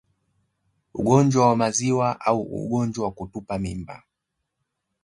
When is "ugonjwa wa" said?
0.93-1.55, 2.41-3.11